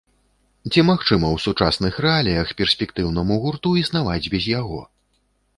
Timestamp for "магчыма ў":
0.87-1.37